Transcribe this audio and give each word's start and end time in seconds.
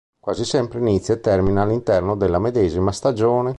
Quasi 0.19 0.45
sempre 0.45 0.79
inizia 0.79 1.13
e 1.13 1.19
termina 1.19 1.61
all'interno 1.61 2.15
della 2.15 2.39
medesima 2.39 2.91
stagione. 2.91 3.49